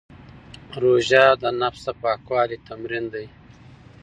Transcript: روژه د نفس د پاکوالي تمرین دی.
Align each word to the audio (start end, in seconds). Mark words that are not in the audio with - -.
روژه 0.81 1.25
د 1.41 1.43
نفس 1.61 1.81
د 1.87 1.89
پاکوالي 2.01 2.57
تمرین 2.67 3.05
دی. 3.13 3.25